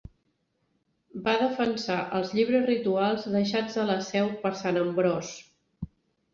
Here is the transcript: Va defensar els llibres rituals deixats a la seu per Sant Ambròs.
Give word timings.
Va 1.27 1.35
defensar 1.41 1.99
els 2.21 2.33
llibres 2.39 2.67
rituals 2.71 3.29
deixats 3.37 3.79
a 3.85 3.87
la 3.93 4.01
seu 4.11 4.35
per 4.43 4.55
Sant 4.65 4.85
Ambròs. 4.89 5.35